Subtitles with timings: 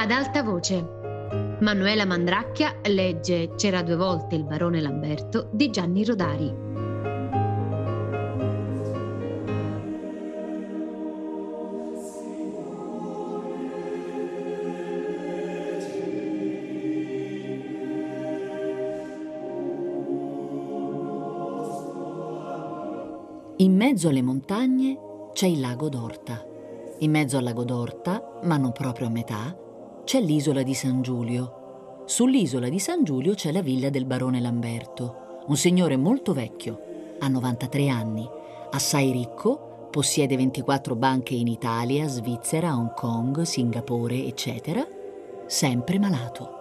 [0.00, 0.82] Ad alta voce.
[1.60, 6.46] Manuela Mandracchia legge C'era due volte il barone Lamberto di Gianni Rodari.
[23.56, 24.98] In mezzo alle montagne
[25.34, 26.42] c'è il lago d'Orta.
[27.00, 29.68] In mezzo al lago d'Orta, ma non proprio a metà,
[30.04, 32.02] c'è l'isola di San Giulio.
[32.06, 36.80] Sull'isola di San Giulio c'è la villa del barone Lamberto, un signore molto vecchio,
[37.18, 38.28] ha 93 anni,
[38.70, 44.86] assai ricco, possiede 24 banche in Italia, Svizzera, Hong Kong, Singapore, eccetera,
[45.46, 46.58] sempre malato.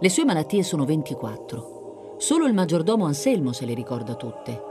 [0.00, 2.16] Le sue malattie sono 24.
[2.18, 4.62] Solo il maggiordomo Anselmo se le ricorda tutte.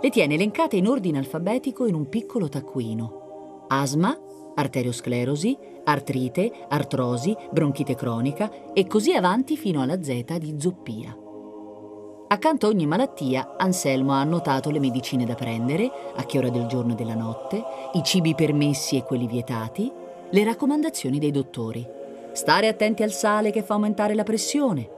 [0.00, 3.66] Le tiene elencate in ordine alfabetico in un piccolo taccuino.
[3.68, 4.16] Asma,
[4.54, 11.16] arteriosclerosi, artrite, artrosi, bronchite cronica e così avanti fino alla Z di zoppia.
[12.30, 16.66] Accanto a ogni malattia, Anselmo ha annotato le medicine da prendere, a che ora del
[16.66, 17.62] giorno e della notte,
[17.94, 19.90] i cibi permessi e quelli vietati,
[20.30, 21.86] le raccomandazioni dei dottori.
[22.32, 24.88] Stare attenti al sale che fa aumentare la pressione,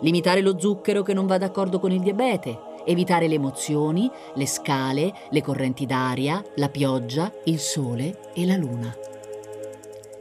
[0.00, 5.12] limitare lo zucchero che non va d'accordo con il diabete, evitare le emozioni, le scale,
[5.30, 8.94] le correnti d'aria, la pioggia, il sole e la luna.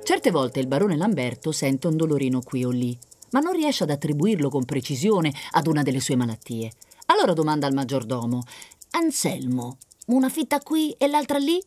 [0.04, 2.98] Certe volte il barone Lamberto sente un dolorino qui o lì,
[3.32, 6.73] ma non riesce ad attribuirlo con precisione ad una delle sue malattie.
[7.06, 8.44] Allora domanda al maggiordomo:
[8.92, 11.58] Anselmo, una fitta qui e l'altra lì?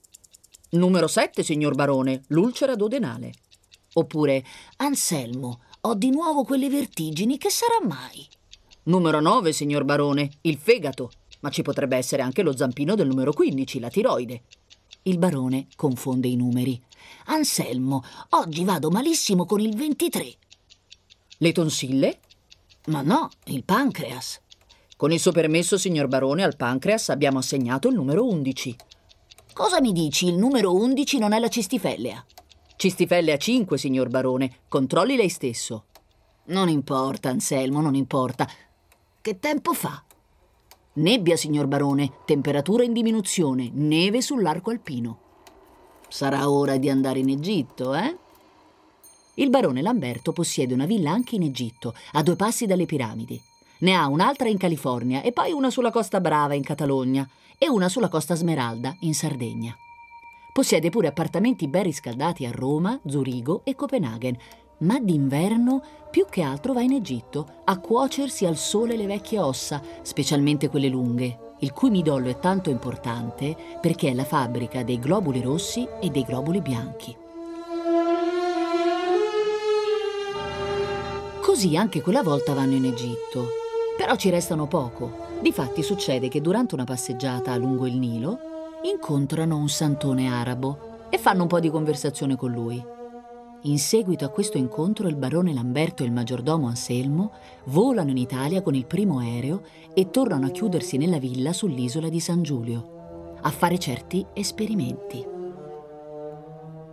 [0.70, 3.32] Numero 7, signor barone, l'ulcera duodenale.
[3.94, 4.44] Oppure:
[4.76, 8.28] Anselmo, ho di nuovo quelle vertigini, che sarà mai?
[8.84, 11.10] Numero 9, signor barone, il fegato.
[11.40, 14.42] Ma ci potrebbe essere anche lo zampino del numero 15, la tiroide.
[15.04, 16.82] Il barone confonde i numeri.
[17.26, 20.34] Anselmo, oggi vado malissimo con il 23.
[21.38, 22.20] Le tonsille?
[22.86, 24.40] Ma no, il pancreas.
[24.96, 28.76] Con il suo permesso, signor barone, al pancreas abbiamo assegnato il numero 11.
[29.52, 30.26] Cosa mi dici?
[30.26, 32.24] Il numero 11 non è la cistifellea.
[32.76, 34.60] Cistifellea 5, signor barone.
[34.68, 35.86] Controlli lei stesso.
[36.46, 38.48] Non importa, Anselmo, non importa.
[39.20, 40.02] Che tempo fa?
[40.94, 45.20] Nebbia, signor barone, temperatura in diminuzione, neve sull'arco alpino.
[46.08, 48.16] Sarà ora di andare in Egitto, eh?
[49.34, 53.40] Il barone Lamberto possiede una villa anche in Egitto, a due passi dalle piramidi.
[53.78, 57.28] Ne ha un'altra in California e poi una sulla Costa Brava in Catalogna
[57.58, 59.76] e una sulla Costa Smeralda in Sardegna.
[60.52, 64.38] Possiede pure appartamenti ben riscaldati a Roma, Zurigo e Copenaghen
[64.78, 69.82] ma d'inverno più che altro va in Egitto a cuocersi al sole le vecchie ossa,
[70.02, 75.40] specialmente quelle lunghe, il cui midollo è tanto importante perché è la fabbrica dei globuli
[75.40, 77.16] rossi e dei globuli bianchi.
[81.40, 83.48] Così anche quella volta vanno in Egitto.
[83.96, 85.24] Però ci restano poco.
[85.40, 88.38] Difatti succede che durante una passeggiata lungo il Nilo
[88.82, 92.95] incontrano un santone arabo e fanno un po' di conversazione con lui.
[93.66, 97.32] In seguito a questo incontro il barone Lamberto e il maggiordomo Anselmo
[97.64, 99.62] volano in Italia con il primo aereo
[99.92, 105.26] e tornano a chiudersi nella villa sull'isola di San Giulio, a fare certi esperimenti.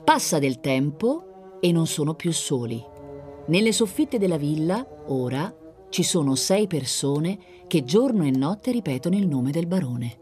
[0.03, 2.83] Passa del tempo e non sono più soli.
[3.45, 5.55] Nelle soffitte della villa, ora,
[5.89, 10.17] ci sono sei persone che giorno e notte ripetono il nome del barone.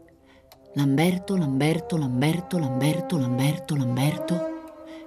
[0.74, 4.51] Lamberto, Lamberto, Lamberto, Lamberto, Lamberto, Lamberto.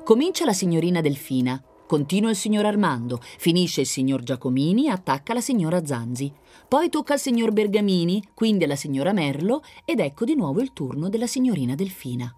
[0.05, 5.83] Comincia la signorina Delfina, continua il signor Armando, finisce il signor Giacomini, attacca la signora
[5.83, 6.31] Zanzi.
[6.67, 11.09] Poi tocca al signor Bergamini, quindi alla signora Merlo ed ecco di nuovo il turno
[11.09, 12.31] della signorina Delfina.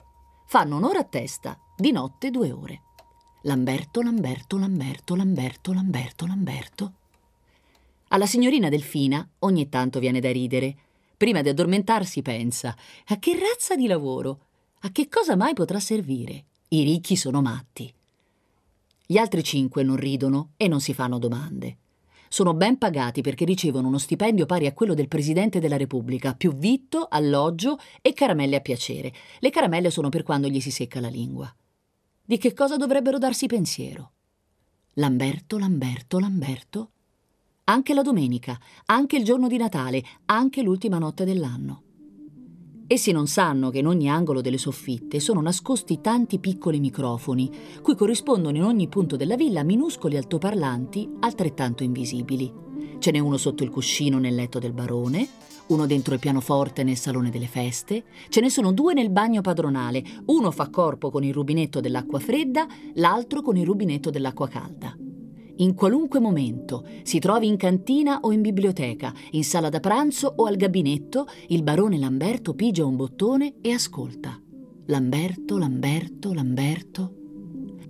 [0.45, 2.83] Fanno un'ora a testa, di notte due ore.
[3.41, 6.94] Lamberto, Lamberto, Lamberto, Lamberto, Lamberto, Lamberto.
[8.07, 10.73] Alla signorina Delfina ogni tanto viene da ridere.
[11.17, 12.73] Prima di addormentarsi pensa:
[13.07, 14.39] a che razza di lavoro?
[14.83, 16.45] A che cosa mai potrà servire?
[16.69, 17.94] I ricchi sono matti.
[19.05, 21.77] Gli altri cinque non ridono e non si fanno domande.
[22.27, 26.53] Sono ben pagati perché ricevono uno stipendio pari a quello del Presidente della Repubblica, più
[26.53, 29.13] vitto, alloggio e caramelle a piacere.
[29.39, 31.50] Le caramelle sono per quando gli si secca la lingua.
[32.25, 34.12] Di che cosa dovrebbero darsi pensiero?
[34.95, 36.91] Lamberto, Lamberto, Lamberto.
[37.63, 41.83] Anche la domenica, anche il giorno di Natale, anche l'ultima notte dell'anno.
[42.89, 47.51] Essi non sanno che in ogni angolo delle soffitte sono nascosti tanti piccoli microfoni,
[47.81, 52.50] cui corrispondono in ogni punto della villa minuscoli altoparlanti altrettanto invisibili.
[53.00, 55.28] Ce n'è uno sotto il cuscino nel letto del barone,
[55.68, 60.01] uno dentro il pianoforte nel salone delle feste, ce ne sono due nel bagno padronale,
[60.28, 64.95] uno fa corpo con il rubinetto dell'acqua fredda, l'altro con il rubinetto dell'acqua calda.
[65.57, 70.45] In qualunque momento, si trovi in cantina o in biblioteca, in sala da pranzo o
[70.45, 74.39] al gabinetto, il barone Lamberto pigia un bottone e ascolta.
[74.86, 77.13] Lamberto, Lamberto, Lamberto.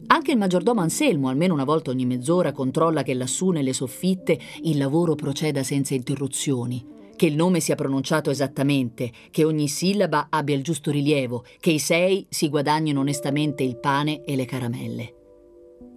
[0.07, 4.77] Anche il maggiordomo Anselmo, almeno una volta ogni mezz'ora, controlla che lassù nelle soffitte il
[4.77, 6.83] lavoro proceda senza interruzioni,
[7.17, 11.79] che il nome sia pronunciato esattamente, che ogni sillaba abbia il giusto rilievo, che i
[11.79, 15.13] sei si guadagnino onestamente il pane e le caramelle.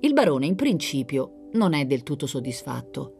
[0.01, 3.19] Il barone, in principio, non è del tutto soddisfatto.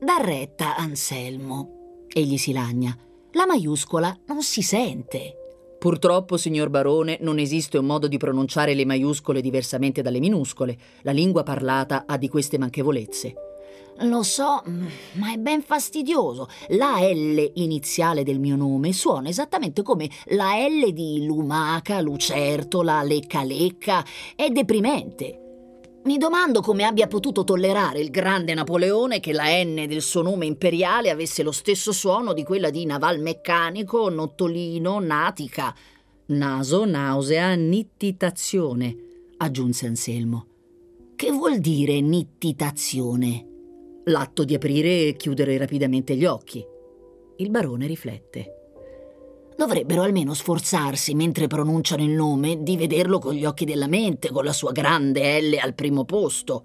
[0.00, 2.04] Da retta, Anselmo.
[2.08, 2.96] Egli si lagna.
[3.32, 5.36] La maiuscola non si sente.
[5.78, 10.76] Purtroppo, signor barone, non esiste un modo di pronunciare le maiuscole diversamente dalle minuscole.
[11.02, 13.34] La lingua parlata ha di queste manchevolezze.
[14.00, 14.62] Lo so,
[15.14, 16.48] ma è ben fastidioso.
[16.68, 23.42] La L iniziale del mio nome suona esattamente come la L di lumaca, lucertola, lecca
[23.42, 24.04] lecca.
[24.34, 25.39] È deprimente.
[26.02, 30.46] Mi domando come abbia potuto tollerare il grande Napoleone che la N del suo nome
[30.46, 35.74] imperiale avesse lo stesso suono di quella di navalmeccanico, nottolino, natica.
[36.26, 38.96] Naso, nausea, nittitazione,
[39.36, 40.46] aggiunse Anselmo.
[41.16, 43.46] Che vuol dire nittitazione?
[44.04, 46.64] L'atto di aprire e chiudere rapidamente gli occhi.
[47.36, 48.59] Il barone riflette.
[49.56, 54.44] Dovrebbero almeno sforzarsi, mentre pronunciano il nome, di vederlo con gli occhi della mente, con
[54.44, 56.64] la sua grande L al primo posto.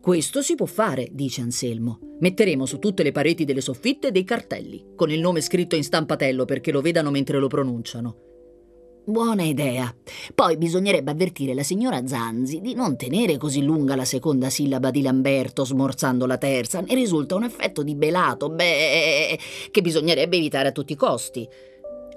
[0.00, 1.98] Questo si può fare, dice Anselmo.
[2.18, 6.44] Metteremo su tutte le pareti delle soffitte dei cartelli, con il nome scritto in stampatello
[6.44, 8.16] perché lo vedano mentre lo pronunciano.
[9.04, 9.92] Buona idea.
[10.32, 15.02] Poi bisognerebbe avvertire la signora Zanzi di non tenere così lunga la seconda sillaba di
[15.02, 16.80] Lamberto smorzando la terza.
[16.80, 19.38] Ne risulta un effetto di belato, beh,
[19.72, 21.48] che bisognerebbe evitare a tutti i costi.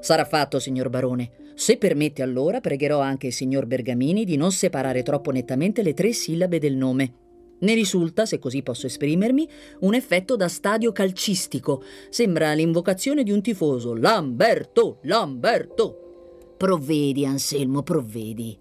[0.05, 1.31] Sarà fatto, signor barone.
[1.55, 6.13] Se permette allora, pregherò anche il signor Bergamini di non separare troppo nettamente le tre
[6.13, 7.13] sillabe del nome.
[7.61, 9.49] Ne risulta, se così posso esprimermi,
[9.79, 11.81] un effetto da stadio calcistico.
[12.11, 13.95] Sembra l'invocazione di un tifoso.
[13.95, 16.53] Lamberto, Lamberto.
[16.55, 18.55] Provvedi, Anselmo, provvedi.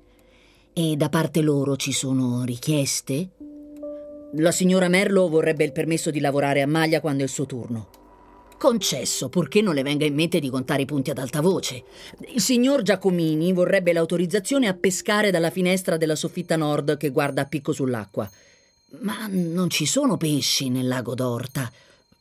[0.73, 3.29] E da parte loro ci sono richieste?
[4.37, 8.04] La signora Merlo vorrebbe il permesso di lavorare a maglia quando è il suo turno.
[8.65, 11.85] Concesso, purché non le venga in mente di contare i punti ad alta voce.
[12.33, 17.45] Il signor Giacomini vorrebbe l'autorizzazione a pescare dalla finestra della soffitta nord che guarda a
[17.45, 18.27] picco sull'acqua.
[19.01, 21.71] Ma non ci sono pesci nel lago d'Orta.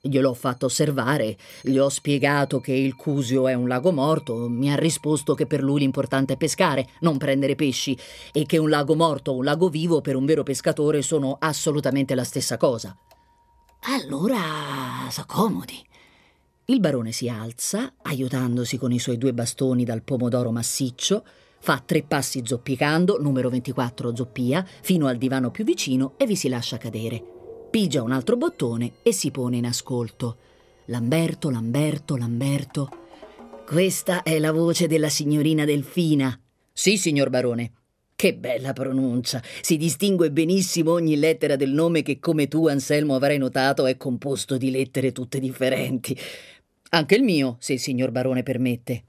[0.01, 4.75] Gliel'ho fatto osservare, gli ho spiegato che il Cusio è un lago morto, mi ha
[4.75, 7.98] risposto che per lui l'importante è pescare, non prendere pesci,
[8.34, 12.16] e che un lago morto o un lago vivo per un vero pescatore sono assolutamente
[12.16, 12.94] la stessa cosa.
[13.84, 15.92] Allora, s'accomodi.
[16.68, 21.25] Il barone si alza, aiutandosi con i suoi due bastoni dal pomodoro massiccio,
[21.60, 26.48] fa tre passi zoppicando, numero 24 zoppia, fino al divano più vicino e vi si
[26.48, 27.21] lascia cadere.
[27.69, 30.38] Pigia un altro bottone e si pone in ascolto.
[30.86, 32.89] Lamberto, Lamberto, Lamberto.
[33.65, 36.39] Questa è la voce della signorina Delfina.
[36.71, 37.74] Sì, signor barone.
[38.15, 39.42] Che bella pronuncia!
[39.62, 44.56] Si distingue benissimo ogni lettera del nome che, come tu, Anselmo, avrai notato, è composto
[44.56, 46.18] di lettere tutte differenti.
[46.95, 49.04] Anche il mio, se il signor barone permette.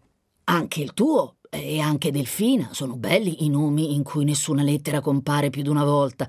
[0.44, 5.50] Anche il tuo e anche Delfina sono belli i nomi in cui nessuna lettera compare
[5.50, 6.26] più di una volta.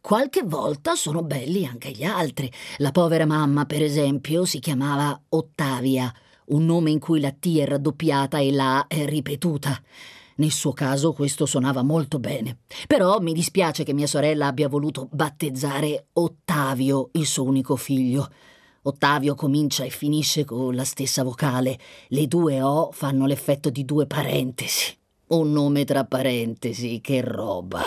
[0.00, 2.50] Qualche volta sono belli anche gli altri.
[2.78, 6.12] La povera mamma, per esempio, si chiamava Ottavia,
[6.46, 9.80] un nome in cui la T è raddoppiata e la è ripetuta.
[10.38, 12.58] Nel suo caso questo suonava molto bene.
[12.88, 18.28] Però mi dispiace che mia sorella abbia voluto battezzare Ottavio, il suo unico figlio.
[18.86, 21.76] Ottavio comincia e finisce con la stessa vocale.
[22.08, 24.96] Le due O fanno l'effetto di due parentesi.
[25.28, 27.82] Un nome tra parentesi, che roba.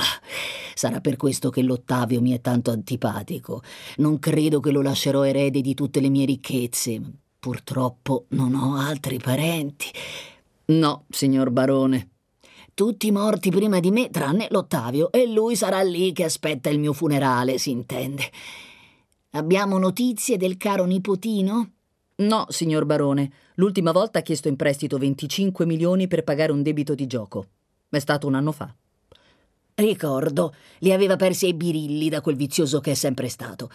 [0.76, 3.62] Sarà per questo che l'Ottavio mi è tanto antipatico.
[3.98, 7.02] Non credo che lo lascerò erede di tutte le mie ricchezze.
[7.40, 9.86] Purtroppo non ho altri parenti.
[10.66, 12.10] No, signor barone.
[12.74, 16.92] Tutti morti prima di me, tranne l'Ottavio, e lui sarà lì che aspetta il mio
[16.92, 18.24] funerale, si intende.
[19.32, 21.72] Abbiamo notizie del caro nipotino?
[22.16, 23.32] No, signor barone.
[23.56, 27.46] L'ultima volta ha chiesto in prestito 25 milioni per pagare un debito di gioco.
[27.90, 28.74] È stato un anno fa.
[29.76, 33.70] Ricordo, li aveva persi ai birilli da quel vizioso che è sempre stato.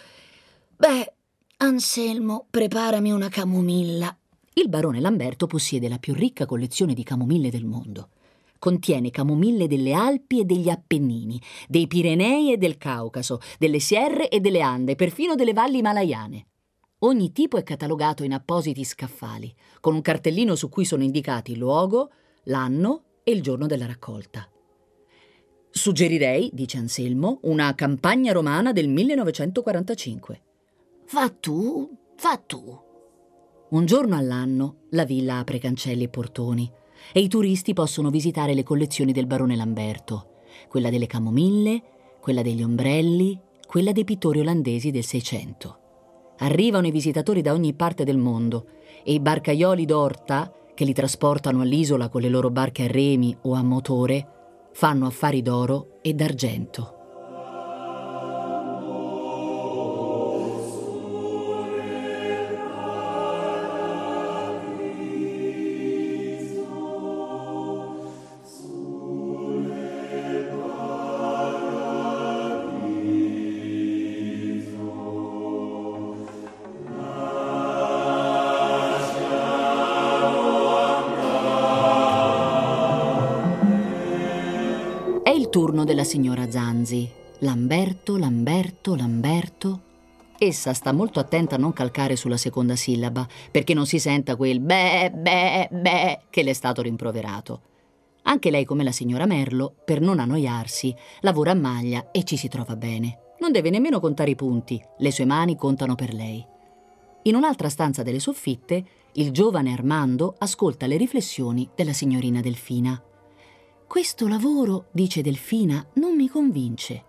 [0.75, 1.13] Beh,
[1.57, 4.15] Anselmo, preparami una camomilla.
[4.55, 8.09] Il barone Lamberto possiede la più ricca collezione di camomille del mondo.
[8.59, 14.39] Contiene camomille delle Alpi e degli Appennini, dei Pirenei e del Caucaso, delle Sierre e
[14.39, 16.47] delle Ande, perfino delle valli himalayane.
[16.99, 21.59] Ogni tipo è catalogato in appositi scaffali, con un cartellino su cui sono indicati il
[21.59, 22.09] luogo,
[22.45, 24.49] l'anno e il giorno della raccolta.
[25.69, 30.41] Suggerirei, dice Anselmo, una campagna romana del 1945.
[31.05, 32.83] Fa tu, fa tu.
[33.69, 36.71] Un giorno all'anno la villa apre cancelli e portoni
[37.13, 41.81] e i turisti possono visitare le collezioni del barone Lamberto, quella delle camomille,
[42.19, 45.79] quella degli ombrelli, quella dei pittori olandesi del Seicento.
[46.39, 48.67] Arrivano i visitatori da ogni parte del mondo
[49.03, 53.53] e i barcaioli d'orta, che li trasportano all'isola con le loro barche a remi o
[53.53, 54.27] a motore,
[54.73, 57.04] fanno affari d'oro e d'argento.
[85.55, 87.09] Turno della signora Zanzi.
[87.39, 89.81] Lamberto, Lamberto, Lamberto.
[90.37, 94.59] Essa sta molto attenta a non calcare sulla seconda sillaba, perché non si senta quel
[94.59, 97.61] beh, beh, beh che le è stato rimproverato.
[98.23, 102.49] Anche lei, come la signora Merlo, per non annoiarsi, lavora a maglia e ci si
[102.49, 103.35] trova bene.
[103.39, 106.45] Non deve nemmeno contare i punti, le sue mani contano per lei.
[107.21, 108.83] In un'altra stanza delle soffitte,
[109.13, 113.01] il giovane Armando ascolta le riflessioni della signorina Delfina.
[113.87, 117.03] Questo lavoro, dice Delfina, non mi convince.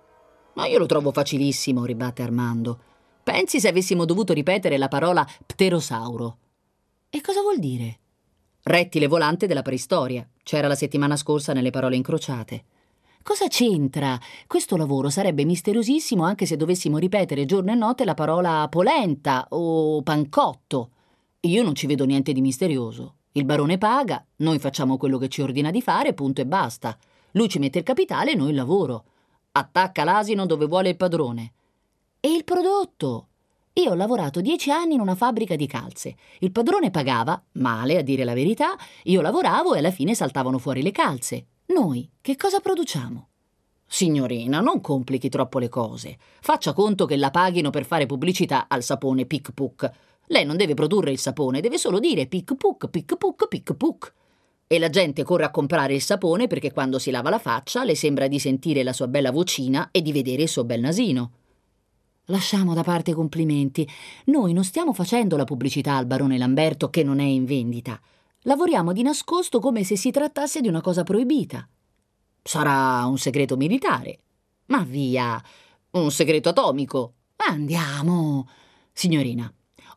[0.55, 2.79] Ma io lo trovo facilissimo, ribatte Armando.
[3.25, 6.39] Pensi se avessimo dovuto ripetere la parola pterosauro.
[7.11, 7.99] E cosa vuol dire?
[8.63, 10.29] Rettile volante della preistoria.
[10.43, 12.65] C'era la settimana scorsa nelle parole incrociate.
[13.23, 14.17] Cosa c'entra?
[14.47, 20.03] Questo lavoro sarebbe misteriosissimo anche se dovessimo ripetere giorno e notte la parola polenta o
[20.03, 20.91] pancotto.
[21.41, 23.16] Io non ci vedo niente di misterioso.
[23.37, 26.97] Il barone paga, noi facciamo quello che ci ordina di fare, punto e basta.
[27.33, 29.05] Lui ci mette il capitale e noi il lavoro.
[29.53, 31.53] Attacca l'asino dove vuole il padrone.
[32.19, 33.29] E il prodotto?
[33.75, 36.17] Io ho lavorato dieci anni in una fabbrica di calze.
[36.39, 40.81] Il padrone pagava, male a dire la verità, io lavoravo e alla fine saltavano fuori
[40.81, 41.47] le calze.
[41.67, 43.29] Noi che cosa produciamo?
[43.85, 46.17] Signorina, non complichi troppo le cose.
[46.41, 49.91] Faccia conto che la paghino per fare pubblicità al sapone Pic Puc.
[50.29, 54.13] Lei non deve produrre il sapone, deve solo dire pic puc, pic puc, pic puc.
[54.67, 57.95] E la gente corre a comprare il sapone perché quando si lava la faccia le
[57.95, 61.31] sembra di sentire la sua bella vocina e di vedere il suo bel nasino.
[62.27, 63.89] Lasciamo da parte i complimenti.
[64.27, 68.01] Noi non stiamo facendo la pubblicità al barone Lamberto che non è in vendita.
[68.41, 71.69] Lavoriamo di nascosto come se si trattasse di una cosa proibita.
[72.43, 74.21] Sarà un segreto militare.
[74.67, 75.41] Ma via,
[75.91, 77.15] un segreto atomico.
[77.37, 78.49] Andiamo.
[78.93, 79.53] Signorina,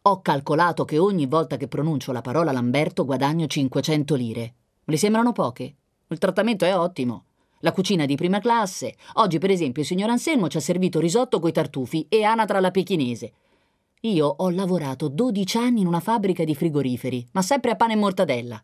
[0.09, 4.53] ho calcolato che ogni volta che pronuncio la parola Lamberto guadagno 500 lire.
[4.83, 5.75] Le sembrano poche?
[6.07, 7.25] Il trattamento è ottimo.
[7.59, 8.95] La cucina di prima classe.
[9.15, 12.71] Oggi, per esempio, il signor Anselmo ci ha servito risotto coi tartufi e anatra alla
[12.71, 13.31] pechinese.
[14.01, 17.97] Io ho lavorato 12 anni in una fabbrica di frigoriferi, ma sempre a pane e
[17.97, 18.63] mortadella.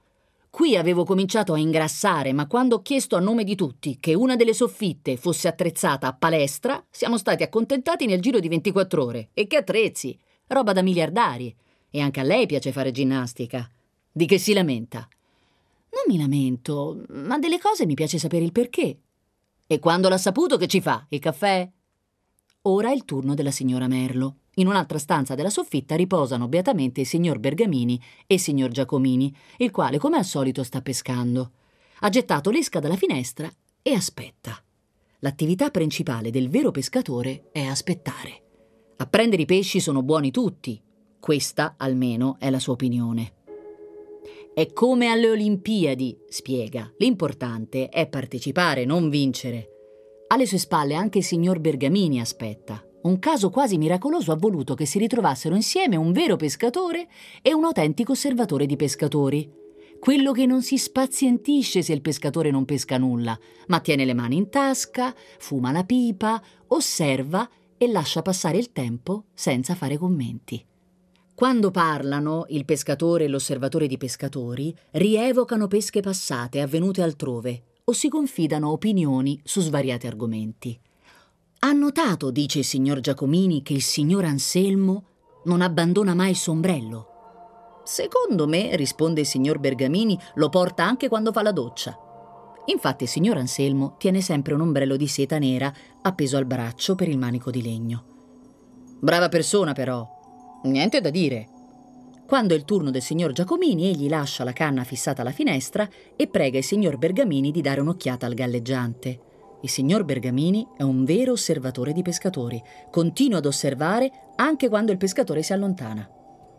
[0.50, 4.36] Qui avevo cominciato a ingrassare, ma quando ho chiesto a nome di tutti che una
[4.36, 9.30] delle soffitte fosse attrezzata a palestra, siamo stati accontentati nel giro di 24 ore.
[9.34, 10.18] E che attrezzi!
[10.48, 11.56] Roba da miliardari.
[11.90, 13.70] E anche a lei piace fare ginnastica.
[14.12, 15.08] Di che si lamenta?
[15.92, 18.98] Non mi lamento, ma delle cose mi piace sapere il perché.
[19.68, 21.06] E quando l'ha saputo che ci fa?
[21.10, 21.70] Il caffè?
[22.64, 24.38] Ora è il turno della signora Merlo.
[24.56, 29.72] In un'altra stanza della soffitta riposano beatamente il signor Bergamini e il signor Giacomini, il
[29.72, 31.52] quale, come al solito, sta pescando.
[32.00, 34.62] Ha gettato l'esca dalla finestra e aspetta.
[35.20, 38.45] L'attività principale del vero pescatore è aspettare.
[38.98, 40.82] A prendere i pesci sono buoni tutti.
[41.20, 43.34] Questa, almeno, è la sua opinione.
[44.54, 46.94] È come alle Olimpiadi, spiega.
[47.00, 49.70] L'importante è partecipare, non vincere.
[50.28, 52.82] Alle sue spalle anche il signor Bergamini aspetta.
[53.02, 57.10] Un caso quasi miracoloso ha voluto che si ritrovassero insieme un vero pescatore
[57.42, 59.52] e un autentico osservatore di pescatori.
[60.00, 63.38] Quello che non si spazientisce se il pescatore non pesca nulla,
[63.68, 67.48] ma tiene le mani in tasca, fuma la pipa, osserva
[67.86, 70.64] e lascia passare il tempo senza fare commenti.
[71.36, 78.10] Quando parlano, il pescatore e l'osservatore di pescatori rievocano pesche passate avvenute altrove o si
[78.10, 80.80] confidano opinioni su svariati argomenti.
[81.60, 85.04] Ha notato, dice il signor Giacomini, che il signor Anselmo
[85.44, 87.10] non abbandona mai il sombrello?
[87.84, 92.05] Secondo me, risponde il signor Bergamini, lo porta anche quando fa la doccia.
[92.66, 97.08] Infatti il signor Anselmo tiene sempre un ombrello di seta nera appeso al braccio per
[97.08, 98.04] il manico di legno.
[99.00, 100.08] Brava persona però.
[100.64, 101.50] Niente da dire.
[102.26, 106.28] Quando è il turno del signor Giacomini, egli lascia la canna fissata alla finestra e
[106.28, 109.20] prega il signor Bergamini di dare un'occhiata al galleggiante.
[109.62, 112.62] Il signor Bergamini è un vero osservatore di pescatori.
[112.90, 116.10] Continua ad osservare anche quando il pescatore si allontana.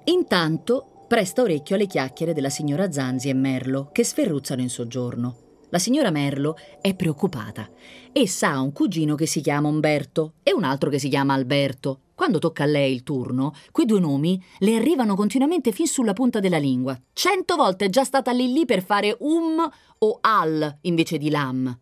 [0.04, 5.45] Intanto presta orecchio alle chiacchiere della signora Zanzi e Merlo, che sferruzzano in soggiorno.
[5.70, 7.68] La signora Merlo è preoccupata.
[8.12, 12.00] Essa ha un cugino che si chiama Umberto e un altro che si chiama Alberto.
[12.14, 16.38] Quando tocca a lei il turno, quei due nomi le arrivano continuamente fin sulla punta
[16.40, 16.98] della lingua.
[17.12, 19.68] Cento volte è già stata lì lì per fare um
[19.98, 21.78] o al invece di lam.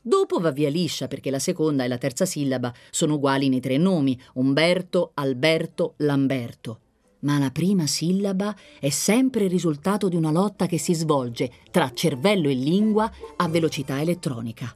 [0.00, 3.76] Dopo va via liscia perché la seconda e la terza sillaba sono uguali nei tre
[3.76, 6.80] nomi, Umberto, Alberto, Lamberto.
[7.20, 11.92] Ma la prima sillaba è sempre il risultato di una lotta che si svolge tra
[11.92, 14.74] cervello e lingua a velocità elettronica.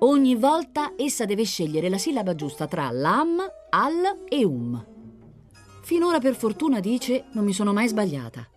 [0.00, 3.38] Ogni volta essa deve scegliere la sillaba giusta tra lam,
[3.70, 4.84] al e um.
[5.82, 8.48] Finora per fortuna dice non mi sono mai sbagliata.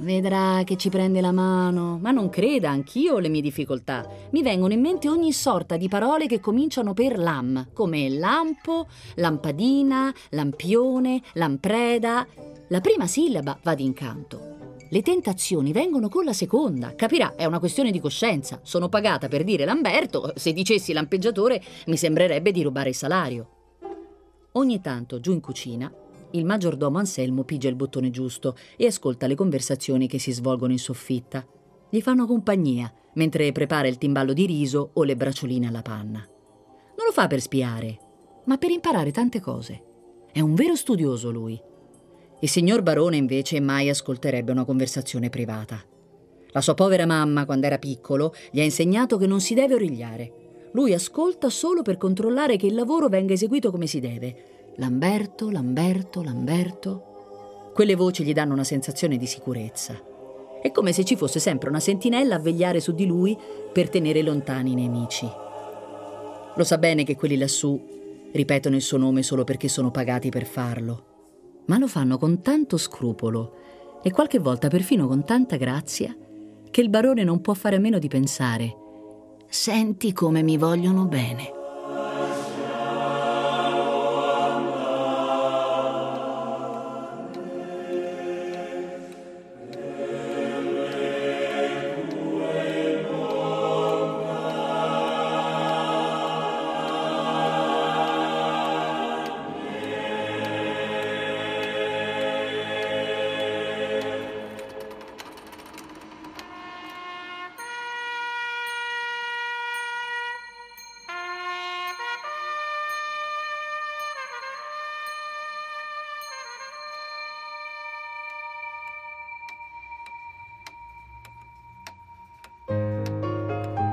[0.00, 4.08] Vedrà che ci prende la mano, ma non creda, anch'io ho le mie difficoltà.
[4.30, 8.86] Mi vengono in mente ogni sorta di parole che cominciano per lam, come lampo,
[9.16, 12.24] lampadina, lampione, lampreda.
[12.68, 14.56] La prima sillaba va d'incanto.
[14.90, 16.94] Le tentazioni vengono con la seconda.
[16.94, 18.60] Capirà, è una questione di coscienza.
[18.62, 23.48] Sono pagata per dire Lamberto, se dicessi lampeggiatore mi sembrerebbe di rubare il salario.
[24.52, 25.92] Ogni tanto, giù in cucina,
[26.32, 30.78] il maggiordomo Anselmo pigia il bottone giusto e ascolta le conversazioni che si svolgono in
[30.78, 31.46] soffitta.
[31.88, 36.18] Gli fanno compagnia mentre prepara il timballo di riso o le braccioline alla panna.
[36.18, 37.98] Non lo fa per spiare,
[38.44, 39.82] ma per imparare tante cose.
[40.30, 41.60] È un vero studioso lui.
[42.40, 45.82] Il signor barone invece mai ascolterebbe una conversazione privata.
[46.50, 50.32] La sua povera mamma, quando era piccolo, gli ha insegnato che non si deve origliare.
[50.72, 56.22] Lui ascolta solo per controllare che il lavoro venga eseguito come si deve Lamberto, Lamberto,
[56.22, 57.70] Lamberto.
[57.74, 60.00] Quelle voci gli danno una sensazione di sicurezza.
[60.62, 63.36] È come se ci fosse sempre una sentinella a vegliare su di lui
[63.72, 65.28] per tenere lontani i nemici.
[66.54, 70.46] Lo sa bene che quelli lassù ripetono il suo nome solo perché sono pagati per
[70.46, 71.04] farlo,
[71.66, 76.16] ma lo fanno con tanto scrupolo e qualche volta perfino con tanta grazia
[76.70, 78.86] che il barone non può fare a meno di pensare
[79.50, 81.57] Senti come mi vogliono bene.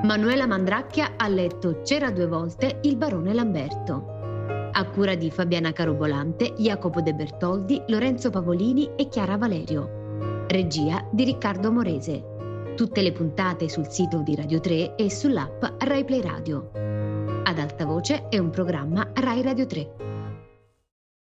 [0.05, 4.69] Manuela Mandracchia ha letto C'era due volte il barone Lamberto.
[4.71, 10.45] A cura di Fabiana Carobolante, Jacopo De Bertoldi, Lorenzo Pavolini e Chiara Valerio.
[10.47, 12.73] Regia di Riccardo Morese.
[12.75, 16.69] Tutte le puntate sul sito di Radio 3 e sull'app Rai Play Radio.
[17.43, 20.04] Ad alta voce è un programma Rai Radio 3.